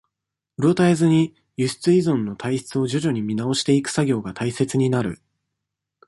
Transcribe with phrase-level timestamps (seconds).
[0.57, 5.21] うろたえずに、輸出依存の体質を徐々に見直していく作業が大切になる。